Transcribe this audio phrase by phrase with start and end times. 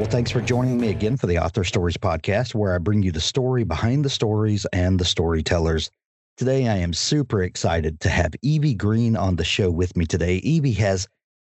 [0.00, 3.12] Well, thanks for joining me again for the Author Stories podcast, where I bring you
[3.12, 5.90] the story behind the stories and the storytellers.
[6.38, 10.36] Today, I am super excited to have Evie Green on the show with me today.
[10.36, 11.06] Evie has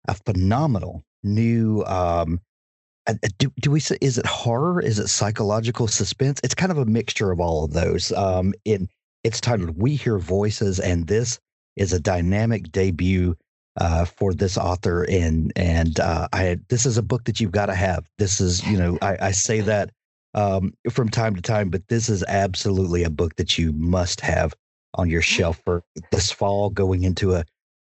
[0.09, 2.41] a phenomenal new, um,
[3.37, 4.81] do, do we say, is it horror?
[4.81, 6.41] Is it psychological suspense?
[6.43, 8.11] It's kind of a mixture of all of those.
[8.11, 8.89] Um, in,
[9.23, 11.39] it's titled We Hear Voices, and this
[11.77, 13.38] is a dynamic debut
[13.77, 17.67] uh, for this author and and uh, I this is a book that you've got
[17.67, 18.05] to have.
[18.17, 19.91] This is you know I, I say that
[20.33, 24.53] um, from time to time, but this is absolutely a book that you must have
[24.95, 27.45] on your shelf for this fall, going into a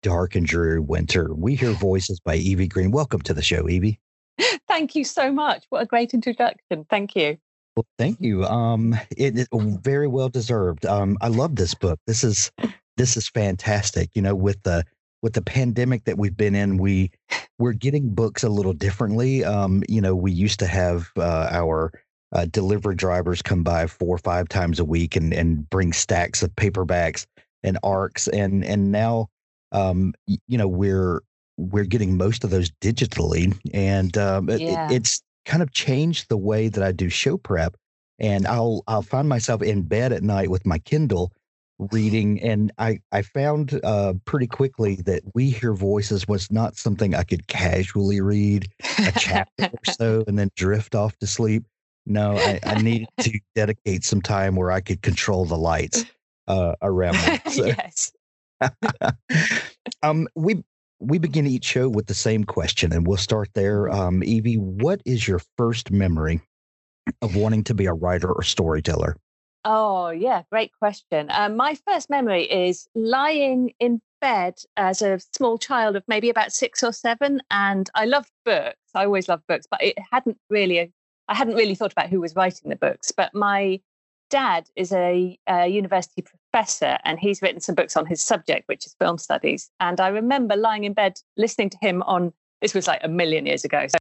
[0.03, 1.33] dark and dreary winter.
[1.33, 2.91] We hear voices by Evie Green.
[2.91, 3.99] Welcome to the show, Evie.
[4.67, 5.65] Thank you so much.
[5.69, 6.85] What a great introduction.
[6.89, 7.37] Thank you.
[7.75, 8.45] Well, thank you.
[8.45, 10.85] Um, it is very well deserved.
[10.85, 11.99] Um, I love this book.
[12.07, 12.51] This is
[12.97, 14.09] this is fantastic.
[14.13, 14.85] You know, with the
[15.21, 17.11] with the pandemic that we've been in, we
[17.57, 19.43] we're getting books a little differently.
[19.43, 21.91] Um, you know, we used to have uh, our
[22.31, 26.43] uh, delivery drivers come by four or five times a week and and bring stacks
[26.43, 27.25] of paperbacks
[27.63, 29.27] and arcs, and and now,
[29.71, 31.21] um, you know, we're
[31.57, 34.89] we're getting most of those digitally, and um, Yeah.
[34.89, 37.75] it, it's kind of changed the way that I do show prep.
[38.19, 41.31] And I'll I'll find myself in bed at night with my Kindle
[41.91, 47.15] reading and i i found uh pretty quickly that we hear voices was not something
[47.15, 48.67] i could casually read
[48.99, 51.63] a chapter or so and then drift off to sleep.
[52.05, 56.05] No i, I needed to dedicate some time where i could control the lights
[56.47, 58.11] uh around me So, yes.
[60.03, 60.63] um we
[60.99, 63.89] we begin each show with the same question and we'll start there.
[63.89, 66.41] Um evie what is your first memory
[67.21, 69.15] of wanting to be a writer or storyteller
[69.65, 70.43] Oh, yeah.
[70.51, 71.27] Great question.
[71.31, 76.53] Um, my first memory is lying in bed as a small child of maybe about
[76.53, 77.41] six or seven.
[77.51, 78.77] And I loved books.
[78.95, 80.91] I always loved books, but it hadn't really,
[81.27, 83.11] I hadn't really thought about who was writing the books.
[83.11, 83.81] But my
[84.29, 88.85] dad is a, a university professor and he's written some books on his subject, which
[88.85, 89.69] is film studies.
[89.79, 92.31] And I remember lying in bed listening to him on,
[92.61, 93.87] this was like a million years ago.
[93.87, 93.97] So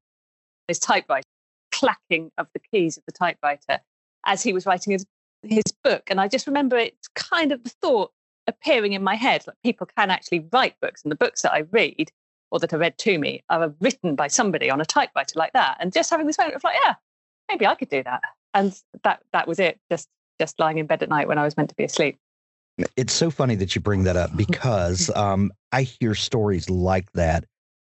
[0.69, 1.25] his typewriter,
[1.73, 3.81] clacking of the keys of the typewriter
[4.27, 5.07] as he was writing his
[5.43, 8.13] his book and i just remember it kind of the thought
[8.47, 11.61] appearing in my head like people can actually write books and the books that i
[11.71, 12.11] read
[12.51, 15.77] or that are read to me are written by somebody on a typewriter like that
[15.81, 16.95] and just having this moment of like yeah
[17.49, 18.23] maybe i could do that
[18.55, 20.09] and that that was it just
[20.41, 22.19] just lying in bed at night when i was meant to be asleep.
[22.97, 27.45] It's so funny that you bring that up because um, I hear stories like that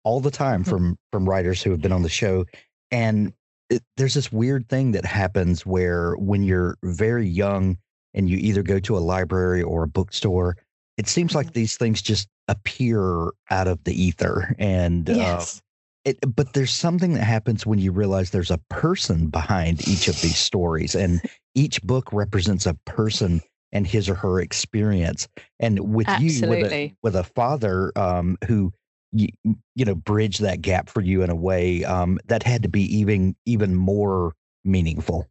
[0.03, 2.45] all the time from from writers who have been on the show,
[2.91, 3.33] and
[3.69, 7.77] it, there's this weird thing that happens where when you're very young
[8.13, 10.57] and you either go to a library or a bookstore,
[10.97, 15.61] it seems like these things just appear out of the ether, and uh, yes.
[16.05, 20.21] it, but there's something that happens when you realize there's a person behind each of
[20.21, 21.21] these stories, and
[21.55, 25.27] each book represents a person and his or her experience.
[25.59, 28.71] And with you, with a, with a father um, who
[29.15, 32.69] you, you know bridge that gap for you in a way um, that had to
[32.69, 35.27] be even even more meaningful.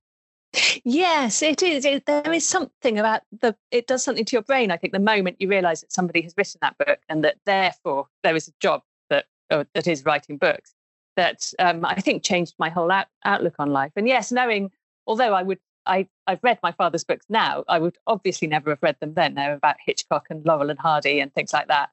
[0.84, 1.84] Yes, it is.
[1.84, 3.56] It, there is something about the.
[3.70, 4.70] It does something to your brain.
[4.70, 8.06] I think the moment you realise that somebody has written that book and that therefore
[8.22, 10.74] there is a job that uh, that is writing books,
[11.16, 13.92] that um, I think changed my whole out, outlook on life.
[13.96, 14.70] And yes, knowing,
[15.06, 18.82] although I would, I I've read my father's books now, I would obviously never have
[18.82, 19.34] read them then.
[19.34, 21.90] They're about Hitchcock and Laurel and Hardy and things like that.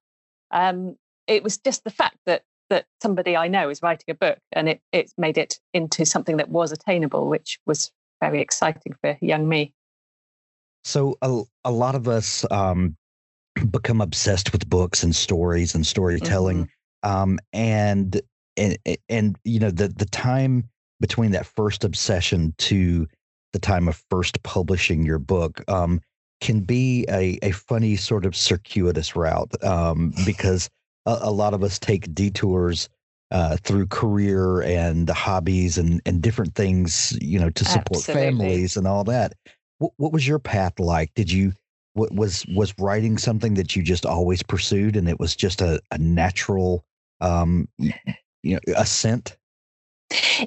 [0.51, 4.39] Um, it was just the fact that that somebody I know is writing a book
[4.53, 7.91] and it it's made it into something that was attainable, which was
[8.21, 9.73] very exciting for young me.
[10.83, 12.95] So a, a lot of us um,
[13.69, 16.69] become obsessed with books and stories and storytelling,
[17.03, 18.21] um, and
[18.57, 18.77] and
[19.09, 20.69] and you know the the time
[20.99, 23.07] between that first obsession to
[23.53, 25.99] the time of first publishing your book um,
[26.39, 30.69] can be a a funny sort of circuitous route um, because
[31.05, 32.89] a, a lot of us take detours.
[33.33, 38.25] Uh, through career and hobbies and, and different things, you know, to support Absolutely.
[38.25, 39.31] families and all that.
[39.77, 41.13] What, what was your path like?
[41.13, 41.53] Did you
[41.93, 45.81] what was was writing something that you just always pursued and it was just a,
[45.91, 46.85] a natural
[47.19, 47.93] um you
[48.43, 49.37] know ascent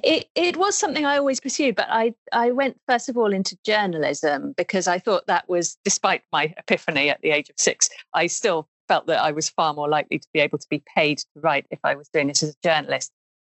[0.03, 3.57] It it was something I always pursued, but I I went first of all into
[3.63, 8.27] journalism because I thought that was, despite my epiphany at the age of six, I
[8.27, 11.25] still felt that I was far more likely to be able to be paid to
[11.35, 13.11] write if I was doing this as a journalist.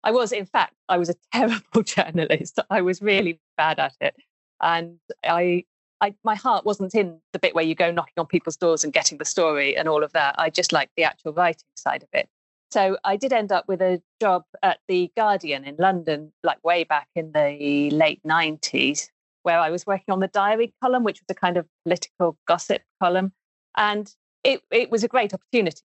[0.04, 2.58] I was, in fact, I was a terrible journalist.
[2.70, 4.14] I was really bad at it,
[4.60, 5.64] and I
[6.00, 8.92] I, my heart wasn't in the bit where you go knocking on people's doors and
[8.92, 10.34] getting the story and all of that.
[10.38, 12.28] I just liked the actual writing side of it.
[12.70, 16.84] So I did end up with a job at the Guardian in London, like way
[16.84, 19.08] back in the late 90s,
[19.42, 22.82] where I was working on the diary column, which was a kind of political gossip
[23.02, 23.32] column.
[23.76, 24.12] And
[24.44, 25.82] it, it was a great opportunity.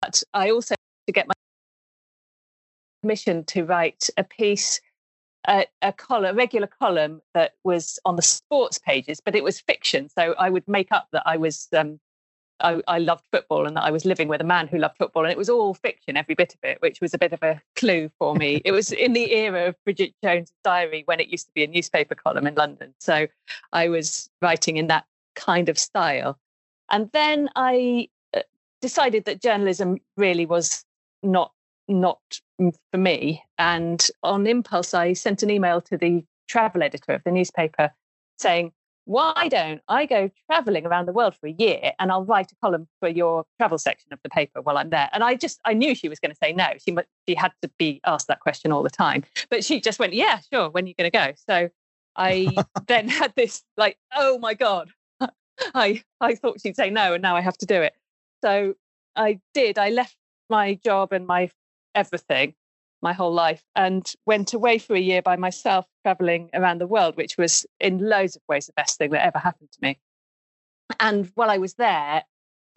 [0.00, 0.74] But I also
[1.06, 1.34] to get my
[3.02, 4.80] permission to write a piece
[5.48, 9.60] a, a column, a regular column that was on the sports pages, but it was
[9.60, 10.08] fiction.
[10.08, 11.98] So I would make up that I was um,
[12.60, 15.24] I, I, loved football and that I was living with a man who loved football,
[15.24, 17.60] and it was all fiction, every bit of it, which was a bit of a
[17.74, 18.62] clue for me.
[18.64, 21.66] it was in the era of Bridget Jones' Diary when it used to be a
[21.66, 23.26] newspaper column in London, so
[23.72, 26.38] I was writing in that kind of style.
[26.92, 28.40] And then I uh,
[28.80, 30.84] decided that journalism really was
[31.22, 31.52] not
[31.88, 32.20] not
[32.58, 33.42] for me.
[33.58, 37.90] And on impulse, I sent an email to the travel editor of the newspaper
[38.38, 38.72] saying,
[39.04, 42.56] why don't I go traveling around the world for a year and I'll write a
[42.62, 45.08] column for your travel section of the paper while I'm there?
[45.12, 46.68] And I just, I knew she was going to say no.
[46.78, 46.96] She,
[47.28, 49.24] she had to be asked that question all the time.
[49.50, 50.70] But she just went, yeah, sure.
[50.70, 51.32] When are you going to go?
[51.48, 51.68] So
[52.14, 52.48] I
[52.86, 54.90] then had this like, oh my God.
[55.74, 57.94] I, I thought she'd say no and now I have to do it.
[58.42, 58.74] So
[59.16, 59.78] I did.
[59.78, 60.16] I left
[60.48, 61.50] my job and my
[61.94, 62.54] everything
[63.02, 67.16] my whole life and went away for a year by myself traveling around the world
[67.16, 69.98] which was in loads of ways the best thing that ever happened to me
[71.00, 72.22] and while i was there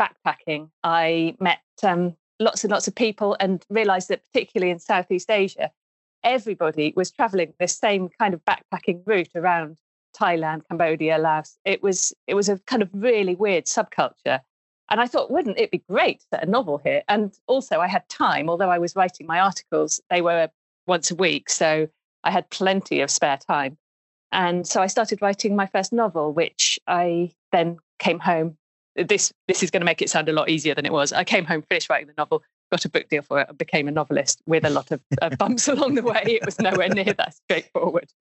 [0.01, 5.29] backpacking i met um, lots and lots of people and realized that particularly in southeast
[5.29, 5.71] asia
[6.23, 9.77] everybody was traveling this same kind of backpacking route around
[10.17, 14.39] thailand cambodia laos it was it was a kind of really weird subculture
[14.89, 17.01] and I thought, wouldn't it be great to set a novel here?
[17.07, 20.49] And also, I had time, although I was writing my articles, they were
[20.85, 21.49] once a week.
[21.49, 21.87] So
[22.23, 23.77] I had plenty of spare time.
[24.31, 28.57] And so I started writing my first novel, which I then came home.
[28.95, 31.11] This, this is going to make it sound a lot easier than it was.
[31.11, 33.87] I came home, finished writing the novel, got a book deal for it, and became
[33.87, 36.21] a novelist with a lot of uh, bumps along the way.
[36.25, 38.11] It was nowhere near that straightforward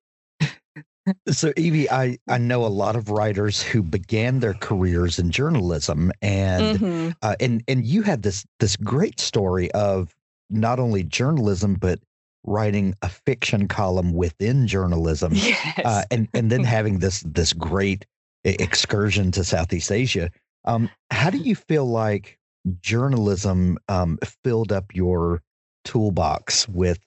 [1.28, 6.10] so evie i i know a lot of writers who began their careers in journalism
[6.22, 7.10] and mm-hmm.
[7.22, 10.14] uh, and and you had this this great story of
[10.50, 12.00] not only journalism but
[12.46, 15.80] writing a fiction column within journalism yes.
[15.84, 18.06] uh, and and then having this this great
[18.44, 20.30] excursion to southeast asia
[20.66, 22.38] um, how do you feel like
[22.80, 25.42] journalism um, filled up your
[25.84, 26.98] toolbox with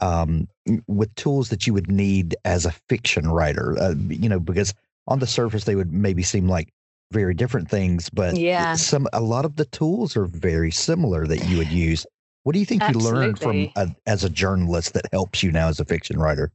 [0.00, 0.48] um,
[0.86, 3.78] with tools that you would need as a fiction writer.
[3.78, 4.74] Uh, you know, because
[5.06, 6.68] on the surface they would maybe seem like
[7.12, 11.48] very different things, but yeah, some a lot of the tools are very similar that
[11.48, 12.06] you would use.
[12.44, 13.10] What do you think Absolutely.
[13.10, 16.52] you learned from a, as a journalist that helps you now as a fiction writer?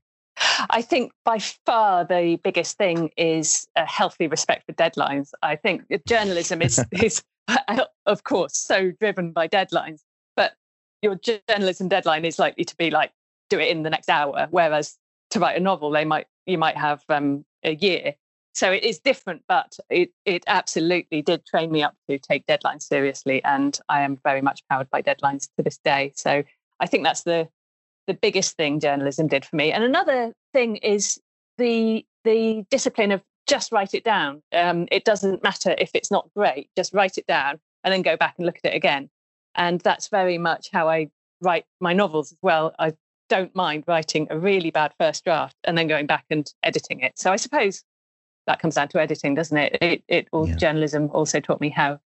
[0.70, 5.32] I think by far the biggest thing is a healthy respect for deadlines.
[5.42, 7.24] I think journalism is is
[8.06, 10.02] of course so driven by deadlines,
[10.36, 10.54] but
[11.02, 13.12] your journalism deadline is likely to be like
[13.50, 14.48] do it in the next hour.
[14.50, 14.98] Whereas
[15.32, 18.14] to write a novel, they might you might have um, a year.
[18.54, 22.84] So it is different, but it it absolutely did train me up to take deadlines
[22.84, 26.14] seriously, and I am very much powered by deadlines to this day.
[26.16, 26.44] So
[26.80, 27.50] I think that's the
[28.08, 29.72] the biggest thing journalism did for me.
[29.72, 31.20] And another thing is
[31.58, 34.42] the the discipline of just write it down.
[34.54, 38.18] Um, it doesn't matter if it's not great, just write it down and then go
[38.18, 39.10] back and look at it again.
[39.54, 41.10] And that's very much how I
[41.42, 42.74] write my novels as well.
[42.80, 42.94] I
[43.30, 47.18] don't mind writing a really bad first draft and then going back and editing it.
[47.18, 47.84] So I suppose
[48.48, 49.78] that comes down to editing, doesn't it?
[49.82, 50.56] It, it all yeah.
[50.56, 52.00] journalism also taught me how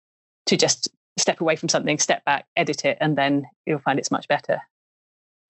[0.46, 4.10] to just step away from something, step back, edit it, and then you'll find it's
[4.10, 4.60] much better.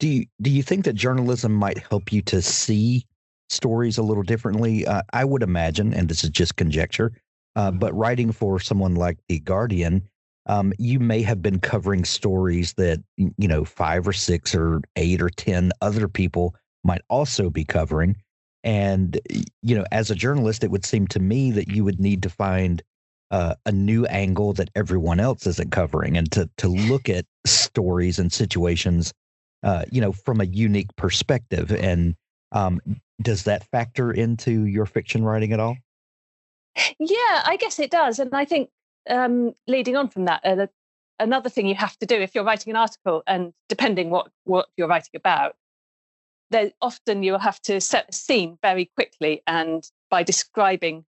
[0.01, 3.05] Do you do you think that journalism might help you to see
[3.51, 4.87] stories a little differently?
[4.87, 7.13] Uh, I would imagine, and this is just conjecture,
[7.57, 10.09] uh, but writing for someone like the Guardian,
[10.49, 15.23] um, you may have been covering stories that you know five or six or eight
[15.23, 18.17] or ten other people might also be covering.
[18.65, 19.21] And
[19.63, 22.31] you know as a journalist it would seem to me that you would need to
[22.31, 22.83] find
[23.31, 28.19] uh, a new angle that everyone else isn't covering and to to look at stories
[28.19, 29.13] and situations
[29.63, 31.71] uh, you know from a unique perspective.
[31.73, 32.17] And
[32.53, 32.81] um,
[33.21, 35.77] does that factor into your fiction writing at all?
[36.99, 38.19] Yeah i guess it does.
[38.19, 38.71] And i think
[39.09, 40.67] um, leading on from that, uh,
[41.19, 44.69] another thing you have to do if you're writing an article, and depending what what
[44.77, 45.57] you're writing about,
[46.51, 51.05] there often you'll have to set a scene very quickly, and by describing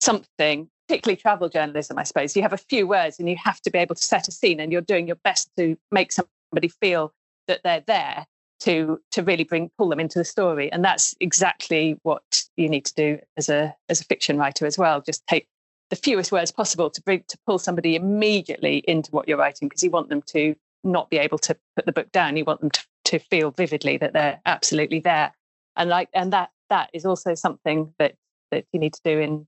[0.00, 3.70] something, particularly travel journalism, I suppose, you have a few words and you have to
[3.70, 7.12] be able to set a scene, and you're doing your best to make somebody feel
[7.48, 8.26] that they're there
[8.60, 10.70] to to really bring pull them into the story.
[10.70, 14.78] And that's exactly what you need to do as a as a fiction writer as
[14.78, 15.00] well.
[15.00, 15.48] Just take
[15.90, 19.82] the fewest words possible to bring to pull somebody immediately into what you're writing because
[19.82, 22.36] you want them to not be able to put the book down.
[22.36, 25.32] You want them to, to feel vividly that they're absolutely there.
[25.76, 28.14] And like and that that is also something that
[28.50, 29.46] that you need to do in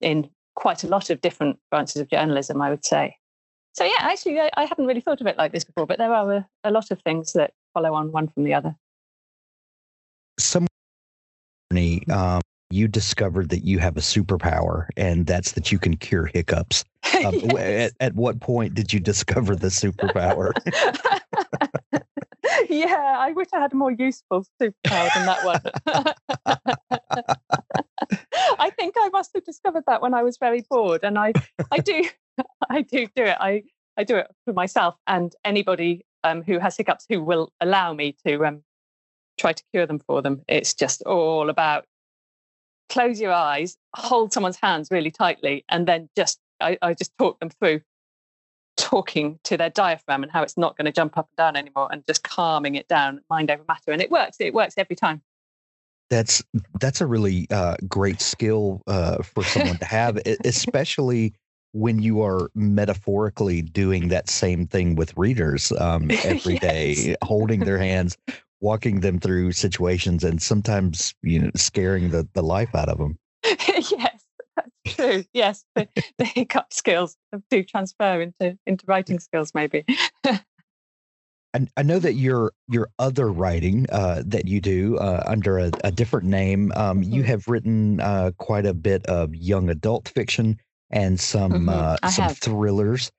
[0.00, 3.16] in quite a lot of different branches of journalism i would say.
[3.74, 6.12] So yeah actually i, I hadn't really thought of it like this before but there
[6.12, 8.74] are a, a lot of things that follow on one from the other.
[10.38, 10.66] Some
[12.10, 16.84] um, you discovered that you have a superpower, and that's that you can cure hiccups.
[17.24, 17.92] Um, yes.
[18.00, 20.52] at, at what point did you discover the superpower?
[22.70, 25.60] yeah, I wish I had a more useful superpower than that one.
[28.58, 31.32] I think I must have discovered that when I was very bored, and I,
[31.70, 32.04] I do,
[32.70, 33.36] I do do it.
[33.40, 33.64] I,
[33.96, 38.16] I do it for myself and anybody um, who has hiccups who will allow me
[38.26, 38.62] to um,
[39.38, 40.42] try to cure them for them.
[40.48, 41.84] It's just all about
[42.90, 47.40] close your eyes, hold someone's hands really tightly, and then just I, I just talk
[47.40, 47.80] them through
[48.76, 51.88] talking to their diaphragm and how it's not going to jump up and down anymore,
[51.90, 54.36] and just calming it down, mind over matter, and it works.
[54.40, 55.22] It works every time.
[56.10, 56.42] That's
[56.80, 61.34] that's a really uh, great skill uh, for someone to have, especially
[61.72, 66.60] when you are metaphorically doing that same thing with readers um, every yes.
[66.60, 68.18] day, holding their hands,
[68.60, 73.18] walking them through situations, and sometimes you know scaring the the life out of them.
[73.44, 74.24] yes,
[74.56, 75.24] that's true.
[75.32, 75.88] Yes, the,
[76.18, 77.16] the hiccup skills
[77.50, 79.84] do transfer into into writing skills, maybe.
[81.52, 85.70] I, I know that your your other writing uh, that you do uh, under a,
[85.82, 87.30] a, different name, um, you mm-hmm.
[87.30, 90.58] have written uh, quite a bit of young adult fiction
[90.90, 91.68] and some mm-hmm.
[91.68, 92.38] uh, some have.
[92.38, 93.10] thrillers.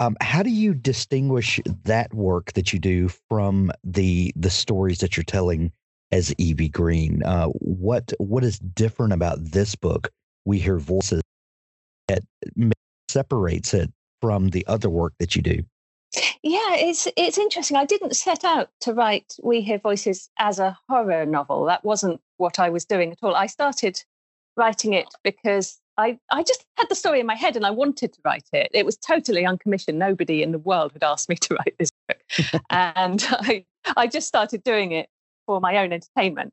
[0.00, 5.16] Um, how do you distinguish that work that you do from the the stories that
[5.16, 5.72] you're telling
[6.12, 7.22] as Evie Green?
[7.24, 10.10] Uh, what what is different about this book?
[10.44, 11.22] We hear voices
[12.06, 12.22] that
[13.08, 15.62] separates it from the other work that you do.
[16.42, 17.76] Yeah, it's it's interesting.
[17.76, 21.64] I didn't set out to write We Hear Voices as a horror novel.
[21.64, 23.34] That wasn't what I was doing at all.
[23.34, 24.02] I started
[24.56, 28.12] writing it because I, I just had the story in my head and I wanted
[28.12, 28.70] to write it.
[28.72, 29.98] It was totally uncommissioned.
[29.98, 32.62] Nobody in the world had asked me to write this book.
[32.70, 33.64] and I,
[33.96, 35.08] I just started doing it
[35.44, 36.52] for my own entertainment.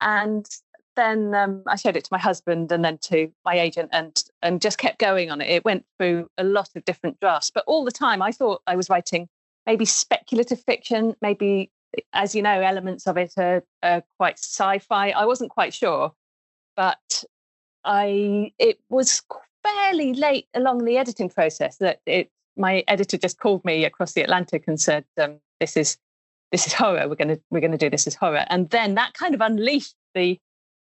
[0.00, 0.46] And
[0.94, 4.60] then um, I showed it to my husband and then to my agent and, and
[4.60, 5.50] just kept going on it.
[5.50, 8.76] It went through a lot of different drafts, but all the time I thought I
[8.76, 9.28] was writing
[9.66, 11.72] maybe speculative fiction, maybe,
[12.12, 15.10] as you know, elements of it are, are quite sci fi.
[15.10, 16.12] I wasn't quite sure.
[16.76, 17.24] But
[17.84, 19.22] I it was
[19.62, 24.22] fairly late along the editing process that it my editor just called me across the
[24.22, 25.98] Atlantic and said, um, "This is
[26.52, 27.08] this is horror.
[27.08, 30.38] We're gonna we're gonna do this as horror." And then that kind of unleashed the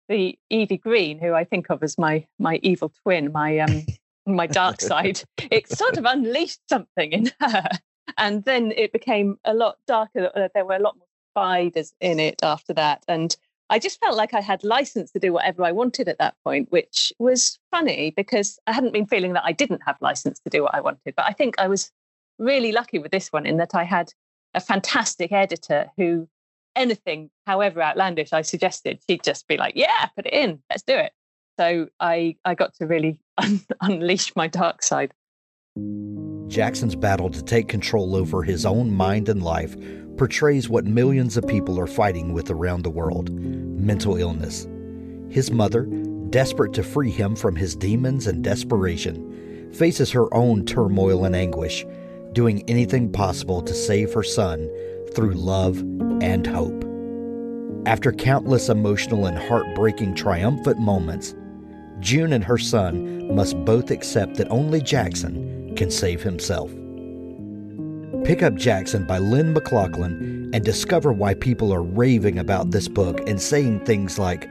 [0.10, 3.86] the Evie Green, who I think of as my my evil twin, my um
[4.26, 5.24] my dark side.
[5.52, 7.70] It sort of unleashed something in her,
[8.18, 10.32] and then it became a lot darker.
[10.36, 13.36] Uh, there were a lot more spiders in it after that, and
[13.74, 16.72] I just felt like I had license to do whatever I wanted at that point,
[16.72, 20.62] which was funny because I hadn't been feeling that I didn't have license to do
[20.62, 21.15] what I wanted.
[21.18, 21.92] But I think I was
[22.38, 24.13] really lucky with this one in that I had
[24.53, 26.30] a fantastic editor who
[26.75, 30.96] anything, however outlandish I suggested, she'd just be like, yeah, put it in, let's do
[30.96, 31.12] it.
[31.60, 35.15] So I, I got to really un- unleash my dark side.
[36.48, 39.75] Jackson's battle to take control over his own mind and life
[40.17, 44.67] portrays what millions of people are fighting with around the world mental illness.
[45.29, 45.86] His mother,
[46.29, 51.86] desperate to free him from his demons and desperation, faces her own turmoil and anguish,
[52.34, 54.70] doing anything possible to save her son
[55.13, 55.79] through love
[56.22, 56.84] and hope.
[57.86, 61.36] After countless emotional and heartbreaking triumphant moments,
[62.00, 66.72] June and her son must both accept that only Jackson can save himself.
[68.24, 73.20] Pick up Jackson by Lynn McLaughlin and discover why people are raving about this book
[73.27, 74.50] and saying things like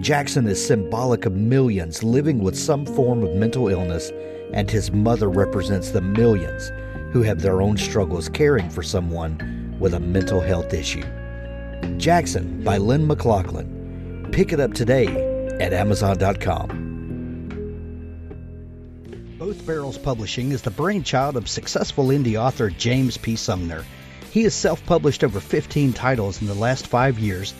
[0.00, 4.10] Jackson is symbolic of millions living with some form of mental illness,
[4.52, 6.72] and his mother represents the millions
[7.12, 11.04] who have their own struggles caring for someone with a mental health issue.
[11.98, 14.28] Jackson by Lynn McLaughlin.
[14.32, 15.06] Pick it up today
[15.60, 16.81] at Amazon.com.
[19.44, 23.34] Both Barrels Publishing is the brainchild of successful indie author James P.
[23.34, 23.84] Sumner.
[24.30, 27.52] He has self published over 15 titles in the last five years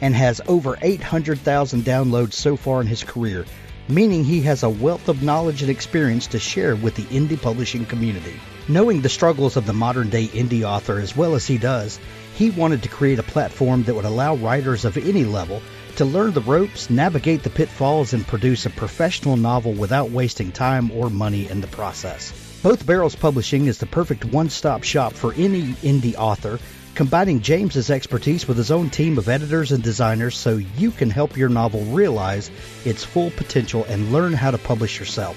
[0.00, 3.44] and has over 800,000 downloads so far in his career,
[3.86, 7.86] meaning he has a wealth of knowledge and experience to share with the indie publishing
[7.86, 8.40] community.
[8.66, 12.00] Knowing the struggles of the modern day indie author as well as he does,
[12.34, 15.62] he wanted to create a platform that would allow writers of any level
[15.98, 20.92] to learn the ropes, navigate the pitfalls, and produce a professional novel without wasting time
[20.92, 22.60] or money in the process.
[22.62, 26.60] Both Barrels Publishing is the perfect one stop shop for any indie author,
[26.94, 31.36] combining James's expertise with his own team of editors and designers so you can help
[31.36, 32.48] your novel realize
[32.84, 35.36] its full potential and learn how to publish yourself.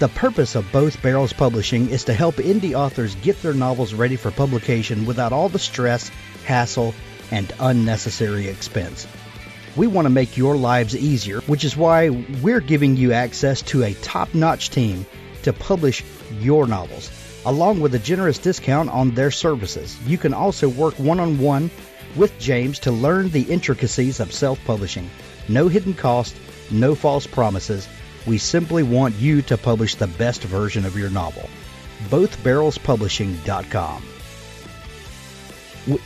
[0.00, 4.16] The purpose of both Barrels Publishing is to help indie authors get their novels ready
[4.16, 6.10] for publication without all the stress,
[6.44, 6.92] hassle,
[7.30, 9.06] and unnecessary expense.
[9.76, 13.82] We want to make your lives easier, which is why we're giving you access to
[13.84, 15.04] a top notch team
[15.42, 16.02] to publish
[16.40, 17.10] your novels,
[17.44, 19.98] along with a generous discount on their services.
[20.06, 21.70] You can also work one on one
[22.16, 25.10] with James to learn the intricacies of self publishing.
[25.46, 26.34] No hidden cost,
[26.70, 27.86] no false promises.
[28.26, 31.50] We simply want you to publish the best version of your novel.
[32.08, 34.02] BothBarrelsPublishing.com.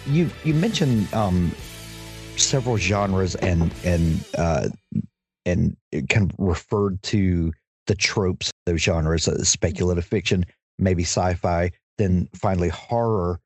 [0.07, 1.53] You you mentioned um,
[2.41, 4.69] several genres and and uh,
[5.47, 5.77] and
[6.09, 7.53] kind of referred to
[7.87, 10.45] the tropes of those genres: uh, speculative fiction,
[10.79, 13.41] maybe sci-fi, then finally horror.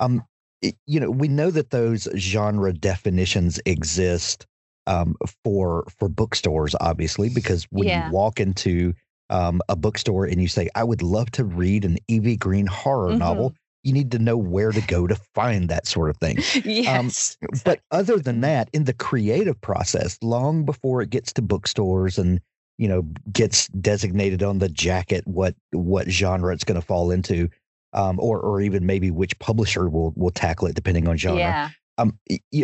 [0.00, 0.24] Um,
[0.62, 4.46] it, you know, we know that those genre definitions exist
[4.86, 7.94] um, for for bookstores, obviously, because when Yeah.
[8.04, 8.94] you walk into
[9.30, 13.12] um, a bookstore and you say, "I would love to read an Evie Green horror
[13.12, 13.18] Mhm.
[13.18, 16.38] novel," you need to know where to go to find that sort of thing.
[16.64, 17.36] yes.
[17.64, 22.40] But other than that, in the creative process, long before it gets to bookstores and
[22.78, 27.48] you know gets designated on the jacket what what genre it's going to fall into,
[27.92, 31.38] um, or or even maybe which publisher will will tackle it depending on genre.
[31.38, 31.68] yeah.
[31.98, 32.18] Um,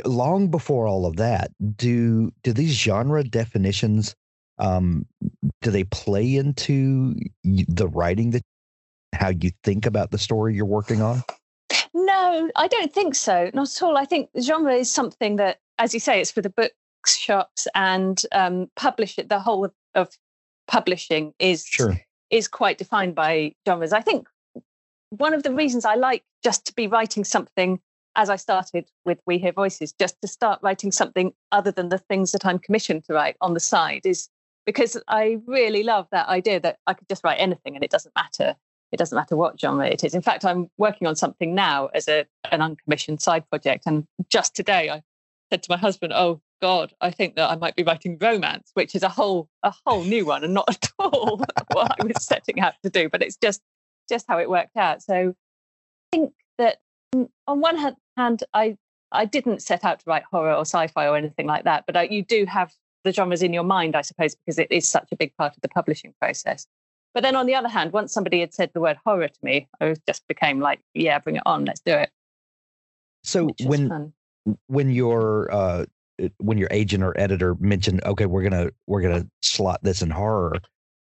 [0.06, 4.14] long before all of that, do do these genre definitions
[4.58, 5.06] um,
[5.62, 7.14] do they play into
[7.44, 8.42] the writing that
[9.18, 11.22] how you think about the story you're working on?
[11.94, 13.50] No, I don't think so.
[13.54, 13.96] Not at all.
[13.96, 18.70] I think genre is something that, as you say, it's for the bookshops and um,
[18.76, 19.28] publish it.
[19.28, 20.10] The whole of, of
[20.68, 21.98] publishing is Sure.
[22.30, 23.92] is quite defined by genres.
[23.92, 24.28] I think
[25.10, 27.80] one of the reasons I like just to be writing something
[28.16, 31.98] as I started with We Hear Voices, just to start writing something other than the
[31.98, 34.28] things that I'm commissioned to write on the side is
[34.64, 38.14] because I really love that idea that I could just write anything and it doesn't
[38.16, 38.56] matter.
[38.92, 40.14] It doesn't matter what genre it is.
[40.14, 43.84] In fact, I'm working on something now as a an uncommissioned side project.
[43.86, 45.02] And just today I
[45.50, 48.94] said to my husband, Oh God, I think that I might be writing romance, which
[48.94, 51.38] is a whole a whole new one and not at all
[51.72, 53.08] what I was setting out to do.
[53.08, 53.60] But it's just
[54.08, 55.02] just how it worked out.
[55.02, 56.78] So I think that
[57.14, 58.76] mm, on one hand, I
[59.12, 62.02] I didn't set out to write horror or sci-fi or anything like that, but I,
[62.04, 62.72] you do have
[63.04, 65.62] the genres in your mind, I suppose, because it is such a big part of
[65.62, 66.66] the publishing process.
[67.16, 69.66] But then on the other hand, once somebody had said the word horror to me,
[69.80, 72.10] I just became like, yeah, bring it on, let's do it.
[73.24, 74.12] So when fun.
[74.66, 75.86] when your uh
[76.36, 80.60] when your agent or editor mentioned okay we're gonna we're gonna slot this in horror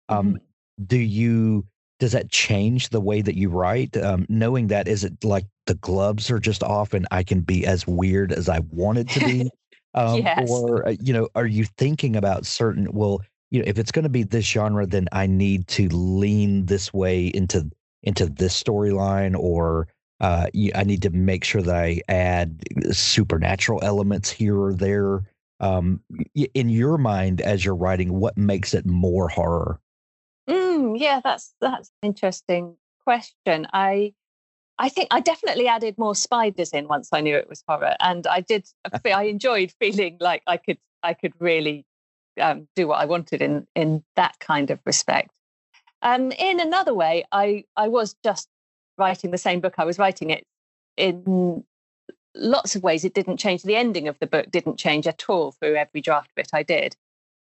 [0.08, 0.40] um Mhm.
[0.86, 1.66] do you
[1.98, 5.74] does that change the way that you write um knowing that is it like the
[5.74, 9.50] gloves are just off and i can be as weird as i wanted to be
[9.94, 10.48] um Yes.
[10.48, 14.02] or uh, you know are you thinking about certain well you know if it's going
[14.02, 17.70] to be this genre then i need to lean this way into
[18.02, 19.88] into this storyline or
[20.20, 25.24] uh, you, I need to make sure that I add supernatural elements here or there.
[25.60, 26.00] Um,
[26.54, 29.80] in your mind, as you're writing, what makes it more horror?
[30.48, 33.66] Mm, yeah, that's that's an interesting question.
[33.72, 34.14] I
[34.78, 38.26] I think I definitely added more spiders in once I knew it was horror, and
[38.26, 38.66] I did.
[39.04, 41.86] I enjoyed feeling like I could I could really
[42.40, 45.30] um, do what I wanted in in that kind of respect.
[46.02, 48.48] Um, in another way, I I was just
[48.98, 49.74] writing the same book.
[49.78, 50.44] I was writing it
[50.96, 51.64] in
[52.34, 53.04] lots of ways.
[53.04, 53.62] It didn't change.
[53.62, 56.96] The ending of the book didn't change at all through every draft bit I did,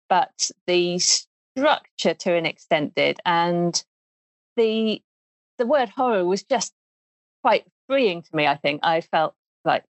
[0.08, 3.82] but the structure to an extent did, and
[4.56, 5.02] the
[5.58, 6.72] the word horror was just
[7.42, 8.46] quite freeing to me.
[8.46, 9.84] I think I felt like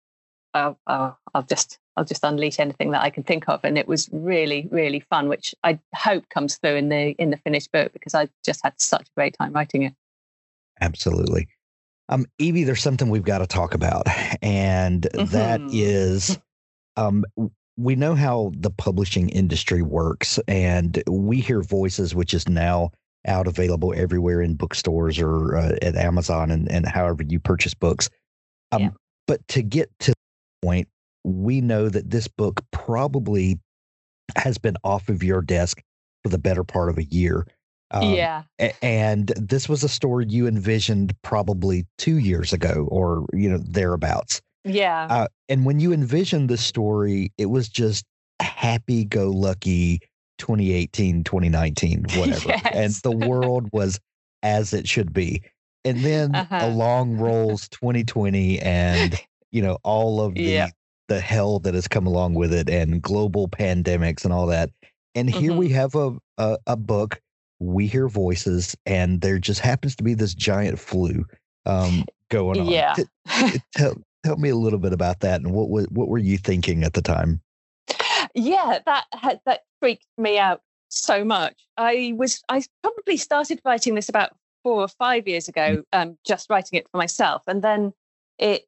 [0.55, 3.89] oh, oh, I'll just I'll just unleash anything that I can think of, and it
[3.89, 7.93] was really really fun, which I hope comes through in the in the finished book
[7.93, 9.95] because I just had such a great time writing it.
[10.81, 11.49] Absolutely.
[12.09, 14.07] Um, Evie, there's something we've got to talk about,
[14.43, 15.69] and that Mhm.
[15.73, 16.39] is,
[16.97, 17.25] um,
[17.77, 22.91] we know how the publishing industry works, and we hear voices, which is now
[23.27, 28.09] out available everywhere in bookstores or uh, at Amazon and, and however you purchase books.
[28.71, 28.91] Um, Yeah.
[29.27, 30.89] But to get to the point,
[31.27, 33.59] we know that this book probably
[34.37, 35.83] has been off of your desk
[36.23, 37.45] for the better part of a year.
[37.91, 38.43] Um, yeah.
[38.81, 44.41] And this was a story you envisioned probably two years ago or, you know, thereabouts.
[44.65, 45.07] Yeah.
[45.11, 48.05] Uh, and when you envisioned the story, it was just
[48.41, 50.01] happy go lucky
[50.39, 52.49] 2018, 2019, whatever.
[52.49, 52.63] yes.
[52.73, 53.99] And the world was
[54.45, 55.43] as it should be.
[55.85, 56.61] And then uh-huh.
[56.63, 60.69] along rolls 2020 and, you know, all of the, yeah.
[61.09, 64.71] The hell that has come along with it and global pandemics and all that.
[65.15, 65.59] And here mm-hmm.
[65.59, 67.21] we have a, a, a book
[67.59, 71.25] we hear voices and there just happens to be this giant flu
[71.65, 72.67] um, going on.
[72.67, 72.95] Yeah.
[73.75, 76.85] tell, tell me a little bit about that and what, what, what were you thinking
[76.85, 77.41] at the time?
[78.35, 81.55] Yeah, that had, that freaked me out so much.
[81.77, 84.31] I was I probably started writing this about
[84.63, 85.85] four or five years ago, mm.
[85.93, 87.93] um, just writing it for myself, and then
[88.39, 88.67] it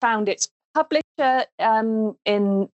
[0.00, 2.68] found its publisher um, in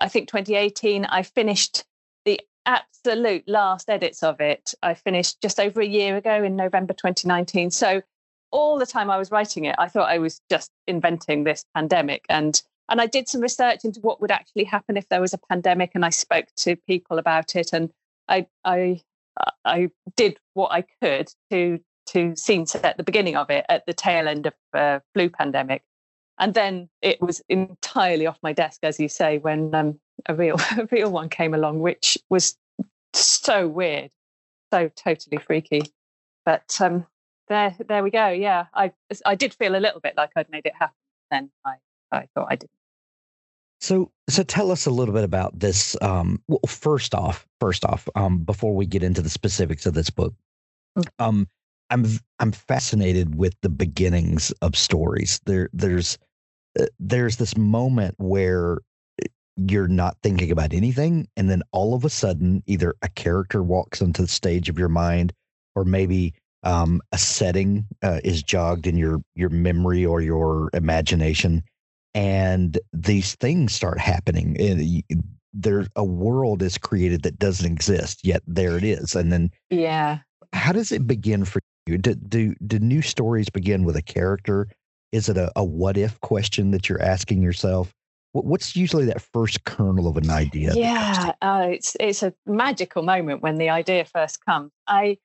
[0.00, 1.04] I think 2018.
[1.04, 1.84] I finished
[2.24, 4.74] the absolute last edits of it.
[4.82, 7.70] I finished just over a year ago in November 2019.
[7.70, 8.02] So
[8.50, 12.24] all the time I was writing it, I thought I was just inventing this pandemic
[12.28, 15.38] and and I did some research into what would actually happen if there was a
[15.38, 17.90] pandemic, and I spoke to people about it, and
[18.28, 19.00] I I
[19.64, 23.94] I did what I could to to scene set the beginning of it at the
[23.94, 25.82] tail end of uh, flu pandemic,
[26.40, 30.56] and then it was entirely off my desk, as you say, when um, a real
[30.78, 32.56] a real one came along, which was
[33.12, 34.10] so weird,
[34.72, 35.82] so totally freaky.
[36.44, 37.06] But um,
[37.48, 38.28] there there we go.
[38.28, 38.92] Yeah, I
[39.24, 40.94] I did feel a little bit like I'd made it happen.
[41.30, 41.74] Then I
[42.10, 42.70] I thought I didn't.
[43.82, 45.96] So, so tell us a little bit about this.
[46.02, 50.10] Um, well, first off, first off, um, before we get into the specifics of this
[50.10, 50.34] book,
[50.98, 51.06] mm.
[51.18, 51.48] um,
[51.88, 52.06] I'm
[52.38, 55.40] I'm fascinated with the beginnings of stories.
[55.46, 56.18] There, there's
[56.98, 58.78] there's this moment where
[59.22, 63.62] uh, you're not thinking about anything, and then all of a sudden, either a character
[63.62, 65.32] walks onto the stage of your mind,
[65.74, 71.62] or maybe um, a setting uh, is jogged in your your memory or your imagination,
[72.14, 75.02] and these things start happening and
[75.52, 80.18] there a world is created that doesn't exist yet there it is and then yeah.
[80.52, 81.98] how does it begin for you?
[81.98, 84.68] Do do, do new stories begin with a character
[85.12, 87.92] is it a, a what if question that you're asking yourself?
[88.32, 93.42] What's usually that first kernel of an idea yeah uh, it's it's a magical moment
[93.42, 94.70] when the idea first comes.
[94.86, 95.18] I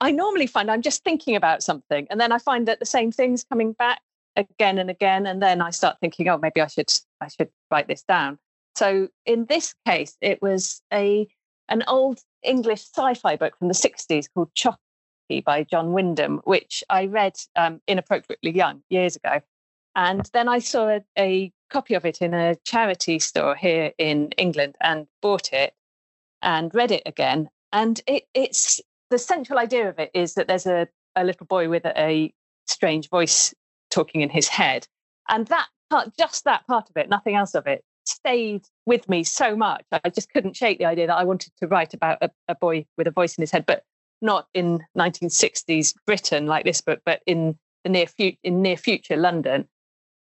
[0.00, 3.12] i normally find i'm just thinking about something and then i find that the same
[3.12, 4.00] thing's coming back
[4.36, 6.90] again and again and then i start thinking oh maybe i should
[7.20, 8.38] i should write this down.
[8.74, 11.26] So in this case it was a
[11.68, 14.76] an old english sci-fi book from the 60s called Chocky
[15.44, 19.40] by john wyndham which i read um, inappropriately young years ago
[19.94, 24.30] and then i saw a, a copy of it in a charity store here in
[24.38, 25.74] england and bought it
[26.42, 30.66] and read it again and it, it's the central idea of it is that there's
[30.66, 32.32] a, a little boy with a
[32.66, 33.54] strange voice
[33.90, 34.86] talking in his head.
[35.28, 39.24] And that part, just that part of it, nothing else of it, stayed with me
[39.24, 39.84] so much.
[39.92, 42.86] I just couldn't shake the idea that I wanted to write about a, a boy
[42.96, 43.82] with a voice in his head, but
[44.22, 49.16] not in 1960s Britain like this book, but in the near future in near future
[49.16, 49.68] London.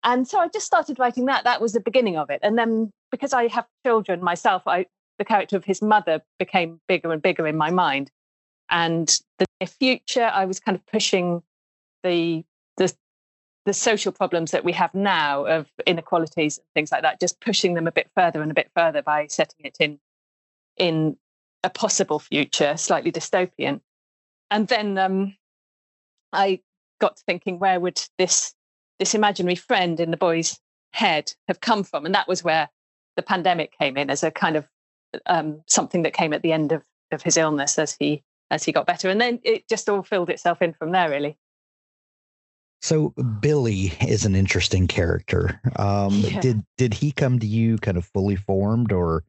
[0.02, 1.44] And so I just started writing that.
[1.44, 2.40] That was the beginning of it.
[2.42, 4.86] And then because I have children myself, I
[5.18, 8.10] the character of his mother became bigger and bigger in my mind.
[8.68, 11.42] And the near future, I was kind of pushing
[12.02, 12.44] the
[12.76, 12.92] the
[13.64, 17.74] the social problems that we have now of inequalities and things like that, just pushing
[17.74, 19.98] them a bit further and a bit further by setting it in
[20.76, 21.16] in
[21.64, 23.80] a possible future, slightly dystopian.
[24.50, 25.34] And then um,
[26.32, 26.60] I
[27.00, 28.54] got to thinking, where would this
[29.00, 30.60] this imaginary friend in the boy's
[30.92, 32.06] head have come from?
[32.06, 32.68] And that was where
[33.16, 34.68] the pandemic came in as a kind of
[35.26, 38.72] um, something that came at the end of, of his illness as he as he
[38.72, 39.08] got better.
[39.08, 41.36] And then it just all filled itself in from there, really.
[42.82, 45.58] So Billy is an interesting character.
[45.76, 46.40] Um, yeah.
[46.40, 49.24] Did did he come to you kind of fully formed, or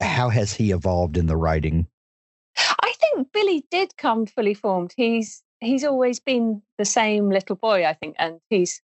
[0.00, 1.86] how has he evolved in the writing?
[2.56, 4.92] I think Billy did come fully formed.
[4.96, 8.80] He's he's always been the same little boy, I think, and he's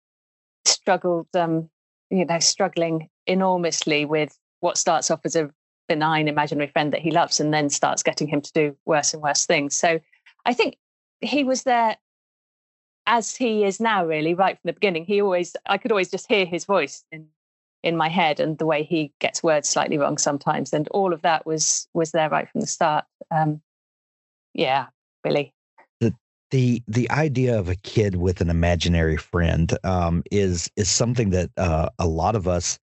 [0.66, 1.70] struggled, um,
[2.10, 5.52] you know, struggling enormously with what starts off as a
[5.88, 9.24] benign imaginary friend that he loves, and then starts getting him to do worse and
[9.24, 9.76] worse things.
[9.76, 10.00] So
[10.46, 10.78] I think
[11.22, 11.98] he was there
[13.08, 15.06] as he is now, really, right from the beginning.
[15.06, 17.28] He always, I could always just hear his voice in
[17.86, 21.22] in my head and the way he gets words slightly wrong sometimes, and all of
[21.22, 23.06] that was was there right from the start.
[23.32, 23.62] Um,
[24.54, 24.88] yeah,
[25.24, 25.54] Billy.
[26.02, 26.16] Did,
[26.50, 31.52] the the idea of a kid with an imaginary friend um, is is something that
[31.58, 32.80] uh, a lot of us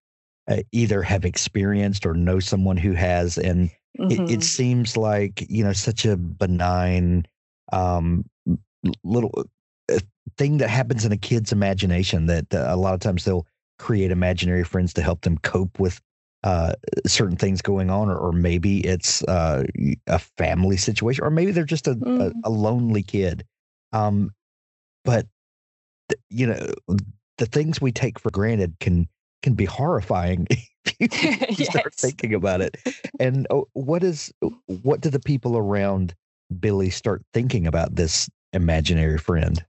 [0.48, 3.68] uh, either have experienced or know someone who has, and
[4.00, 4.10] mm-hmm.
[4.10, 4.40] it, it, mm-hmm.
[4.40, 7.26] seems like you know such a benign
[7.70, 8.24] um,
[9.04, 9.44] little
[9.92, 9.98] uh,
[10.38, 13.46] thing that happens in a kid's imagination that uh, a lot of times they'll
[13.78, 16.00] create imaginary friends to help them cope with
[16.44, 16.74] uh,
[17.06, 19.64] certain things going on, or, or maybe it's uh,
[20.06, 22.20] a family situation, or maybe they're just a, mm.
[22.20, 23.44] a, a, lonely kid.
[23.92, 24.30] Um,
[25.04, 25.26] but
[26.08, 26.72] th- you know,
[27.38, 29.08] the things we take for granted can
[29.42, 30.46] can be horrifying
[31.00, 31.70] if you, yes.
[31.70, 32.76] start thinking about it.
[33.18, 34.30] And oh, what is
[34.66, 36.14] what do the people around
[36.60, 39.64] Billy start thinking about this imaginary friend?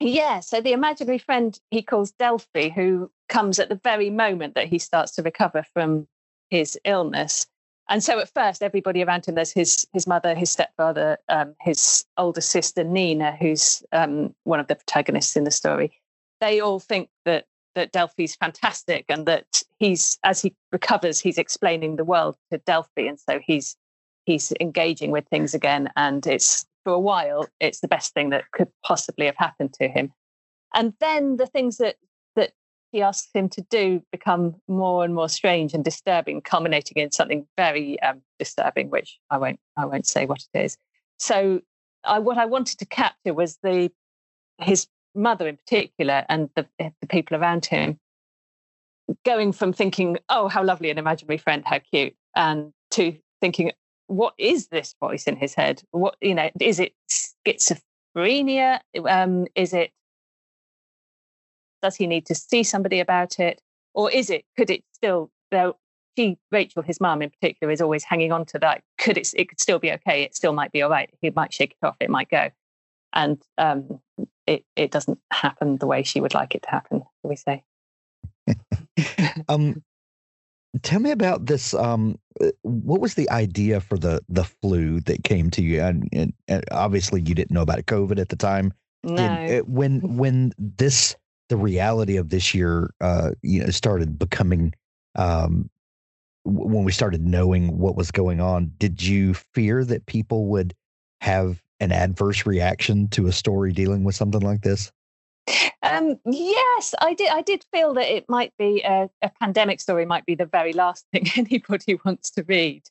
[0.00, 4.68] Yeah, so the imaginary friend he calls Delphi, who comes at the very moment that
[4.68, 6.06] he starts to recover from
[6.50, 7.46] his illness.
[7.88, 12.04] And so at first, everybody around him, there's his his mother, his stepfather, um, his
[12.16, 16.00] older sister Nina, who's um, one of the protagonists in the story.
[16.40, 21.96] They all think that that Delphi's fantastic and that he's as he recovers, he's explaining
[21.96, 23.76] the world to Delphi, and so he's
[24.26, 25.90] he's engaging with things again.
[25.96, 29.88] And it's for a while, it's the best thing that could possibly have happened to
[29.88, 30.10] him.
[30.74, 31.96] And then the things that
[32.34, 32.52] that
[32.92, 37.46] he asks him to do become more and more strange and disturbing, culminating in something
[37.58, 40.78] very um, disturbing, which I won't I won't say what it is.
[41.18, 41.60] So
[42.04, 43.90] I, what I wanted to capture was the
[44.56, 47.98] his mother in particular and the, the people around him
[49.26, 53.72] going from thinking, oh, how lovely an imaginary friend, how cute, and to thinking,
[54.08, 55.82] what is this voice in his head?
[55.92, 58.80] What you know, is it schizophrenia?
[59.06, 59.92] Um, is it
[61.82, 63.60] does he need to see somebody about it?
[63.94, 65.76] Or is it, could it still, though
[66.16, 68.82] she, Rachel, his mum in particular, is always hanging on to that.
[68.98, 70.22] Could it, it could still be okay.
[70.22, 71.10] It still might be all right.
[71.20, 71.96] He might shake it off.
[72.00, 72.50] It might go.
[73.12, 74.00] And um,
[74.46, 77.62] it, it doesn't happen the way she would like it to happen, we say.
[79.48, 79.82] um,
[80.82, 81.74] tell me about this.
[81.74, 85.80] Um, uh, what was the idea for the the flu that came to you?
[85.80, 88.72] And, and, and obviously, you didn't know about COVID at the time.
[89.02, 89.22] No.
[89.22, 91.16] Uh, when when this
[91.48, 94.74] the reality of this year, uh, you know, started becoming
[95.14, 95.70] um,
[96.44, 98.72] when we started knowing what was going on.
[98.78, 100.74] Did you fear that people would
[101.20, 104.92] have an adverse reaction to a story dealing with something like this?
[105.82, 107.30] Um, yes, I did.
[107.30, 110.04] I did feel that it might be a, a, pandemic story.
[110.04, 112.82] Might be the very last thing anybody wants to read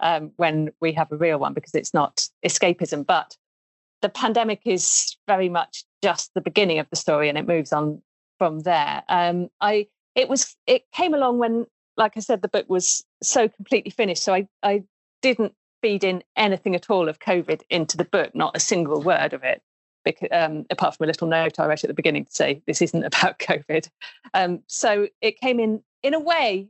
[0.00, 3.06] um, when we have a real one, because it's not escapism.
[3.06, 3.36] But
[4.02, 8.02] the pandemic is very much just the beginning of the story, and it moves on
[8.38, 9.02] from there.
[9.08, 13.48] Um, I it was it came along when, like I said, the book was so
[13.48, 14.22] completely finished.
[14.22, 14.84] So I I
[15.22, 19.32] didn't feed in anything at all of COVID into the book, not a single word
[19.32, 19.62] of it.
[20.04, 22.82] Because, um, apart from a little note I wrote at the beginning to say this
[22.82, 23.88] isn't about COVID.
[24.32, 26.68] Um, so it came in in a way.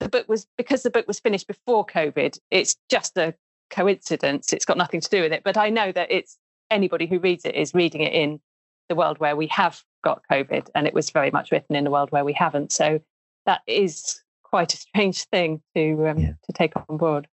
[0.00, 2.38] The book was because the book was finished before COVID.
[2.50, 3.34] It's just a
[3.70, 4.52] coincidence.
[4.52, 5.42] It's got nothing to do with it.
[5.44, 6.36] But I know that it's
[6.70, 8.40] anybody who reads it is reading it in
[8.88, 11.90] the world where we have got COVID, and it was very much written in a
[11.90, 12.72] world where we haven't.
[12.72, 13.00] So
[13.46, 16.32] that is quite a strange thing to um, yeah.
[16.44, 17.26] to take on board.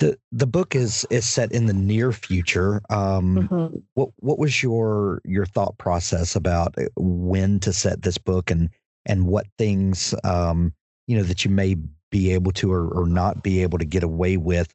[0.00, 2.82] The the book is is set in the near future.
[2.90, 3.76] Um, mm-hmm.
[3.94, 8.70] What what was your your thought process about uh, when to set this book and
[9.06, 10.72] and what things um,
[11.06, 11.76] you know that you may
[12.10, 14.74] be able to or, or not be able to get away with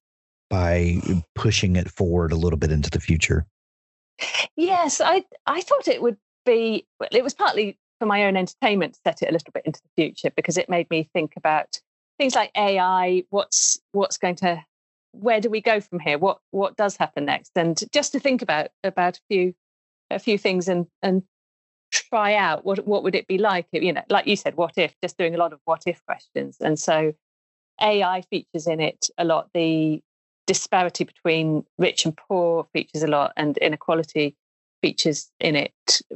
[0.50, 1.02] by
[1.34, 3.46] pushing it forward a little bit into the future?
[4.56, 6.86] Yes, I I thought it would be.
[7.12, 10.04] It was partly for my own entertainment to set it a little bit into the
[10.04, 11.80] future because it made me think about
[12.18, 13.24] things like AI.
[13.30, 14.64] What's what's going to
[15.19, 16.17] where do we go from here?
[16.17, 17.51] What what does happen next?
[17.56, 19.54] And just to think about about a few
[20.12, 21.23] a few things and and
[21.91, 24.73] try out what what would it be like if, you know like you said what
[24.75, 27.13] if just doing a lot of what if questions and so
[27.82, 30.01] ai features in it a lot the
[30.47, 34.36] disparity between rich and poor features a lot, and inequality
[34.82, 35.73] features in it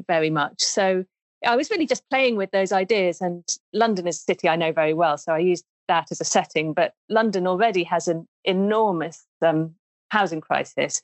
[0.07, 0.61] very much.
[0.61, 1.05] So
[1.45, 3.21] I was really just playing with those ideas.
[3.21, 6.25] And London is a city I know very well, so I used that as a
[6.25, 6.73] setting.
[6.73, 9.75] But London already has an enormous um,
[10.09, 11.01] housing crisis,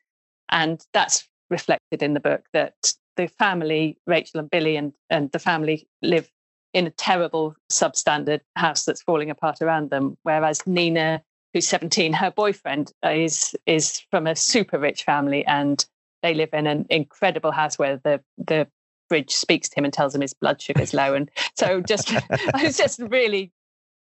[0.50, 2.46] and that's reflected in the book.
[2.54, 6.30] That the family, Rachel and Billy, and and the family live
[6.74, 11.22] in a terrible substandard house that's falling apart around them, whereas Nina
[11.56, 15.86] who's 17, her boyfriend is is from a super rich family, and
[16.22, 18.68] they live in an incredible house where the the
[19.08, 21.14] fridge speaks to him and tells him his blood sugar is low.
[21.14, 22.14] And so, just
[22.54, 23.54] I was just really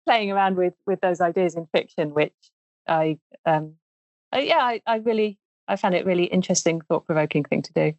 [0.05, 2.33] playing around with with those ideas in fiction, which
[2.87, 3.75] I um
[4.35, 5.37] uh, yeah, I, I really
[5.67, 7.93] I found it really interesting, thought provoking thing to do.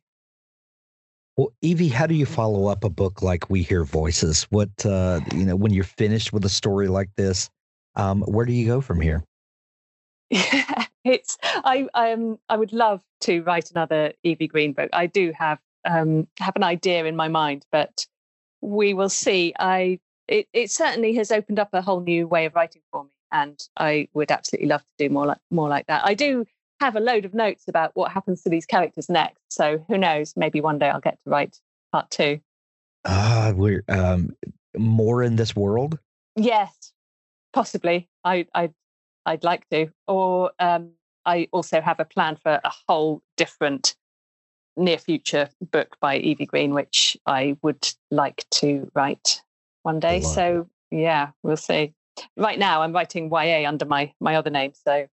[1.37, 4.45] Well, Evie, how do you follow up a book like We Hear Voices?
[4.45, 7.51] What uh, you know, when you're finished with a story like this,
[7.95, 9.23] um, where do you go from here?
[10.31, 14.91] Yeah, it's I um I would love to write another Evie Green book.
[14.93, 18.07] I do have um have an idea in my mind, but
[18.63, 19.55] we will see.
[19.59, 23.11] I it, it certainly has opened up a whole new way of writing for me,
[23.33, 26.03] and I would absolutely love to do more like more like that.
[26.05, 26.45] I do
[26.81, 29.41] have a load of notes about what happens to these characters next.
[29.49, 30.35] So who knows?
[30.37, 31.59] Maybe one day I'll get to write
[31.93, 32.41] part two.
[33.07, 34.37] Ah, uh, we're um,
[34.77, 35.99] more in this world.
[36.35, 36.93] Yes,
[37.53, 38.09] possibly.
[38.25, 38.71] I I
[39.25, 39.89] I'd like to.
[40.07, 40.93] Or um,
[41.25, 43.97] I also have a plan for a whole different
[44.77, 49.43] near future book by Evie Green, which I would like to write
[49.87, 50.21] one day.
[50.21, 51.95] So yeah, we'll see.
[52.37, 55.07] Right now, I'm writing YA under my my other name, so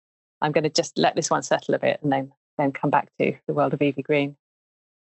[0.42, 3.10] I'm going to just let this one settle a bit and then then come back
[3.20, 4.36] to the world of Evie Green.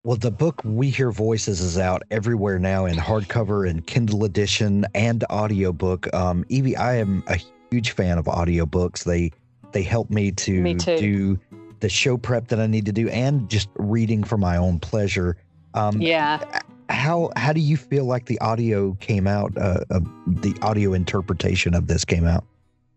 [0.04, 4.86] Well, the book We Hear Voices is out everywhere now in hardcover and Kindle edition
[4.94, 6.14] and audiobook.
[6.14, 7.40] Um, Evie, I am a
[7.72, 9.04] huge fan of audiobooks.
[9.04, 9.32] They
[9.72, 11.40] they help me to me do
[11.80, 15.38] the show prep that I need to do and just reading for my own pleasure.
[15.74, 16.62] Um, yeah.
[16.90, 19.58] How how do you feel like the audio came out?
[19.58, 22.44] Uh, uh, the audio interpretation of this came out.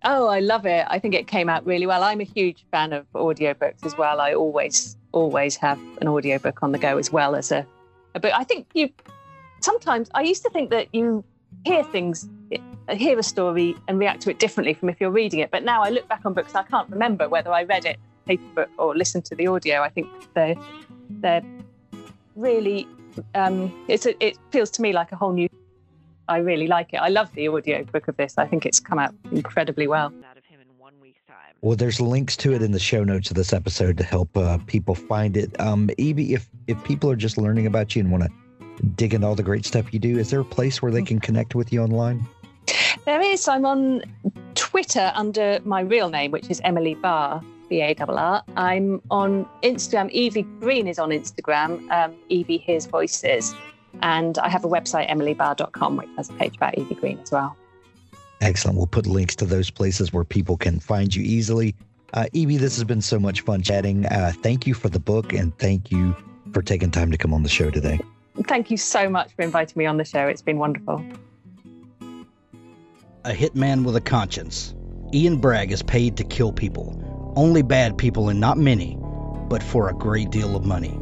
[0.05, 0.87] Oh, I love it.
[0.89, 2.05] I think it came out really well.
[2.05, 4.21] I'm a huge fan of audiobooks as well.
[4.21, 7.67] I always, always have an audiobook on the go as well as a,
[8.15, 8.33] a book.
[8.33, 8.91] I think you
[9.61, 11.25] sometimes, I used to think that you
[11.65, 12.29] hear things,
[12.91, 15.51] hear a story and react to it differently from if you're reading it.
[15.51, 18.45] But now I look back on books, I can't remember whether I read it paper
[18.55, 19.83] book or listened to the audio.
[19.83, 20.55] I think they're,
[21.11, 21.43] they're
[22.37, 22.87] really,
[23.35, 25.49] um, it's a, it feels to me like a whole new
[26.29, 26.99] I really like it.
[26.99, 28.37] I love the audio book of this.
[28.37, 30.13] I think it's come out incredibly well.
[31.61, 34.59] Well, there's links to it in the show notes of this episode to help uh,
[34.67, 35.59] people find it.
[35.61, 39.27] Um, Evie, if if people are just learning about you and want to dig into
[39.27, 41.73] all the great stuff you do, is there a place where they can connect with
[41.73, 42.25] you online?
[43.07, 43.49] There is.
[43.49, 44.03] I'm on
[44.55, 48.43] Twitter under my real name, which is Emily Barr, B A R R.
[48.57, 50.11] I'm on Instagram.
[50.11, 51.91] Evie Green is on Instagram.
[51.91, 53.55] Um, Evie Hears Voices.
[54.03, 57.57] And I have a website, emilybarr.com, which has a page about Evie Green as well.
[58.41, 58.77] Excellent.
[58.77, 61.75] We'll put links to those places where people can find you easily.
[62.15, 64.07] Uh, Evie, this has been so much fun chatting.
[64.07, 66.17] Uh, thank you for the book and thank you
[66.53, 68.01] for taking time to come on the show today.
[68.45, 70.27] Thank you so much for inviting me on the show.
[70.27, 71.05] It's been wonderful.
[73.25, 74.75] A hitman with a conscience.
[75.13, 76.97] Ian Bragg is paid to kill people.
[77.39, 78.99] Only bad people and not many,
[79.49, 80.99] but for a great deal of money.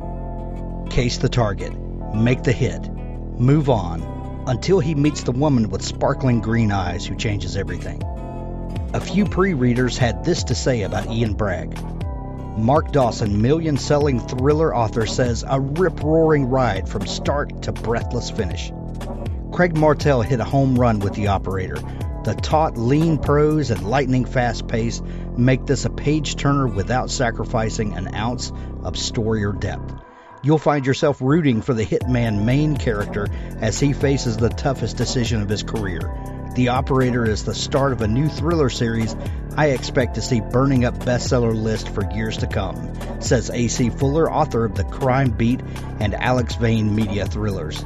[0.90, 1.72] Case the target
[2.14, 4.02] make the hit, move on,
[4.46, 8.02] until he meets the woman with sparkling green eyes who changes everything.
[8.92, 11.74] A few pre readers had this to say about Ian Bragg.
[12.58, 18.30] Mark Dawson, million selling thriller author, says a rip roaring ride from start to breathless
[18.30, 18.70] finish.
[19.52, 21.80] Craig Martell hit a home run with The Operator.
[22.24, 25.00] The taut, lean prose and lightning fast pace
[25.36, 29.94] make this a page turner without sacrificing an ounce of story or depth.
[30.42, 33.26] You'll find yourself rooting for the hitman main character
[33.60, 36.00] as he faces the toughest decision of his career.
[36.54, 39.14] The Operator is the start of a new thriller series
[39.56, 43.90] I expect to see burning up bestseller list for years to come, says A.C.
[43.90, 45.60] Fuller, author of The Crime Beat
[46.00, 47.84] and Alex Vane Media Thrillers.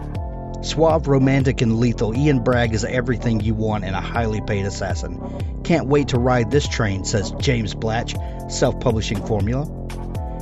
[0.62, 5.62] Suave, romantic, and lethal, Ian Bragg is everything you want in a highly paid assassin.
[5.64, 8.14] Can't wait to ride this train, says James Blatch,
[8.50, 9.66] self publishing formula.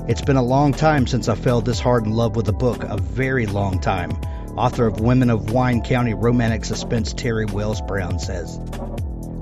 [0.09, 2.83] It's been a long time since I fell this hard in love with a book,
[2.83, 4.11] a very long time.
[4.57, 8.59] Author of Women of Wine County Romantic Suspense Terry Wells Brown says.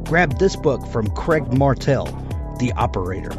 [0.05, 2.07] Grab this book from Craig Martell,
[2.59, 3.33] The Operator.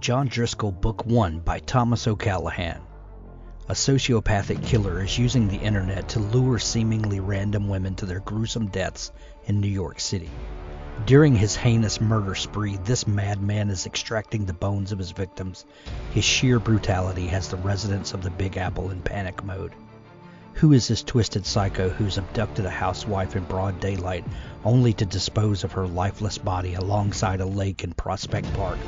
[0.00, 2.80] John Driscoll, Book 1 by Thomas O'Callaghan.
[3.68, 8.66] A sociopathic killer is using the internet to lure seemingly random women to their gruesome
[8.66, 9.12] deaths
[9.44, 10.30] in New York City.
[11.04, 15.64] During his heinous murder spree, this madman is extracting the bones of his victims.
[16.10, 19.72] His sheer brutality has the residents of the Big Apple in panic mode.
[20.54, 24.24] Who is this twisted psycho who's abducted a housewife in broad daylight
[24.64, 28.78] only to dispose of her lifeless body alongside a lake in Prospect Park,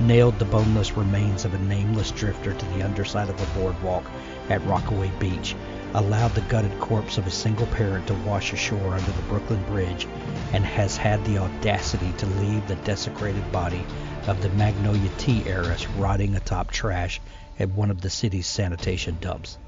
[0.00, 4.04] nailed the boneless remains of a nameless drifter to the underside of a boardwalk
[4.48, 5.56] at Rockaway Beach,
[5.94, 10.06] allowed the gutted corpse of a single parent to wash ashore under the Brooklyn Bridge,
[10.52, 13.84] and has had the audacity to leave the desecrated body
[14.26, 17.20] of the Magnolia Tea heiress rotting atop trash
[17.58, 19.58] at one of the city's sanitation dumps.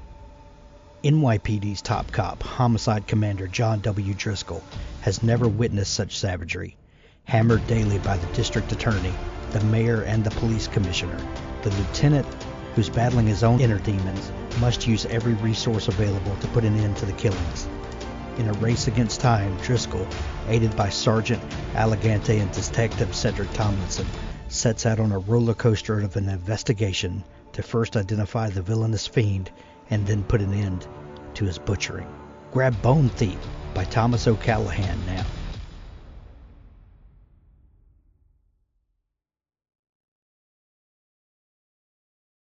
[1.03, 4.13] NYPD's top cop, homicide commander John W.
[4.13, 4.63] Driscoll,
[5.01, 6.77] has never witnessed such savagery.
[7.25, 9.13] hammered daily by the district attorney,
[9.51, 11.17] the mayor, and the police commissioner.
[11.63, 12.27] The lieutenant,
[12.75, 16.97] who's battling his own inner demons, must use every resource available to put an end
[16.97, 17.67] to the killings.
[18.37, 20.07] In a race against time, Driscoll,
[20.47, 21.43] aided by Sergeant
[21.75, 24.07] Allegante and Detective Cedric Tomlinson,
[24.47, 27.23] sets out on a roller coaster of an investigation
[27.53, 29.51] to first identify the villainous fiend
[29.89, 30.87] and then put an end
[31.33, 32.07] to his butchering.
[32.51, 33.39] Grab Bone Thief
[33.73, 35.25] by Thomas O'Callaghan now.